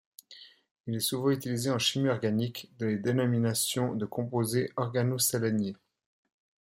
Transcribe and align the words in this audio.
Il 0.87 0.95
est 0.95 0.99
souvent 0.99 1.29
utilisé 1.29 1.69
en 1.69 1.77
chimie 1.77 2.09
organique 2.09 2.71
dans 2.79 2.87
la 2.87 2.95
dénomination 2.95 3.93
des 3.93 4.07
composés 4.07 4.71
organoséléniés. 4.75 5.75